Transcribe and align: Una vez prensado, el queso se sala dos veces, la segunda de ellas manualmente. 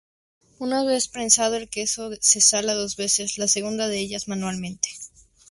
Una 0.57 0.83
vez 0.83 1.07
prensado, 1.07 1.57
el 1.57 1.69
queso 1.69 2.09
se 2.21 2.41
sala 2.41 2.73
dos 2.73 2.95
veces, 2.95 3.37
la 3.37 3.47
segunda 3.47 3.87
de 3.87 3.99
ellas 3.99 4.27
manualmente. 4.27 4.89